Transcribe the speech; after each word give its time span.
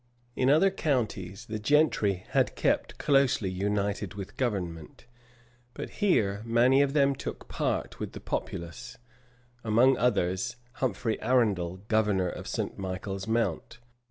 In 0.35 0.49
other 0.49 0.71
counties, 0.71 1.45
the 1.45 1.59
gentry 1.59 2.25
had 2.29 2.55
kept 2.55 2.97
closely 2.97 3.51
united 3.51 4.15
with 4.15 4.35
government; 4.35 5.05
but 5.75 5.91
here 6.01 6.41
many 6.43 6.81
of 6.81 6.93
them 6.93 7.13
took 7.13 7.47
part 7.47 7.99
with 7.99 8.13
the 8.13 8.19
populace 8.19 8.97
among 9.63 9.97
others, 9.99 10.55
Humphrey 10.77 11.21
Arundel, 11.21 11.81
governor 11.87 12.29
of 12.29 12.47
St. 12.47 12.79
Michael's 12.79 13.27
Mount. 13.27 13.77